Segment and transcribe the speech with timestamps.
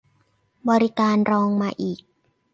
[0.69, 1.99] บริการรองมาอีก